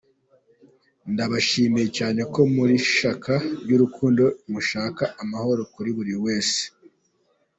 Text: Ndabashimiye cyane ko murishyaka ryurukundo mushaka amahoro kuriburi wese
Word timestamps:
Ndabashimiye 1.11 1.87
cyane 1.97 2.21
ko 2.33 2.39
murishyaka 2.53 3.33
ryurukundo 3.63 4.23
mushaka 4.51 5.03
amahoro 5.23 5.61
kuriburi 5.73 6.15
wese 6.25 6.61